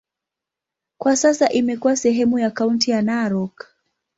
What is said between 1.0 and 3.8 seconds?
sasa imekuwa sehemu ya kaunti ya Narok.